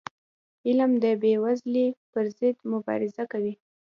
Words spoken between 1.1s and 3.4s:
بېوزلی پر ضد مبارزه